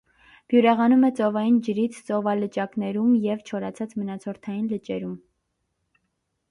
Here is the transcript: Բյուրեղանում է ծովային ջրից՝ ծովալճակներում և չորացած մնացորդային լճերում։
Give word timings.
Բյուրեղանում 0.51 1.03
է 1.09 1.11
ծովային 1.19 1.59
ջրից՝ 1.67 1.99
ծովալճակներում 2.07 3.13
և 3.27 3.45
չորացած 3.51 3.95
մնացորդային 4.01 4.67
լճերում։ 4.75 5.15